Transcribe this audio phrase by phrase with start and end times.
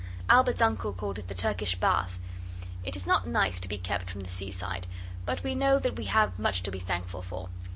[0.31, 2.17] Albert's uncle called it the Turkish Bath.
[2.83, 4.87] It is not nice to be kept from the seaside,
[5.27, 7.49] but we know that we have much to be thankful for.